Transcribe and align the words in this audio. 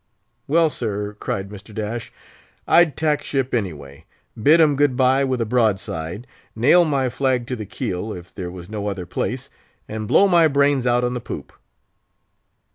"Well, 0.47 0.71
sir," 0.71 1.15
cried 1.19 1.49
Mr. 1.49 1.75
Dash, 1.75 2.11
"I'd 2.67 2.97
tack 2.97 3.21
ship, 3.21 3.53
anyway; 3.53 4.05
bid 4.41 4.59
'em 4.59 4.75
good 4.75 4.95
by 4.97 5.23
with 5.23 5.39
a 5.41 5.45
broadside; 5.45 6.25
nail 6.55 6.85
my 6.85 7.07
flag 7.07 7.45
to 7.45 7.55
the 7.55 7.67
keel, 7.67 8.11
if 8.11 8.33
there 8.33 8.49
was 8.49 8.67
no 8.67 8.87
other 8.87 9.05
place; 9.05 9.51
and 9.87 10.07
blow 10.07 10.27
my 10.27 10.47
brains 10.47 10.87
out 10.87 11.03
on 11.03 11.13
the 11.13 11.21
poop!" 11.21 11.53